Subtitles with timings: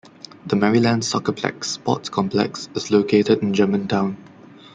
[0.47, 4.17] The Maryland SoccerPlex sports complex is located in Germantown.